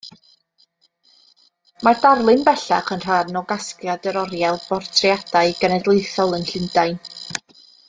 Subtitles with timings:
[1.87, 7.01] Mae'r darlun bellach yn rhan o gasgliad yr Oriel Bortreadau Genedlaethol yn Llundain.